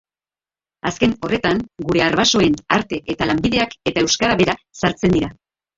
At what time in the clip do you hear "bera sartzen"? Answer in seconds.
4.45-5.19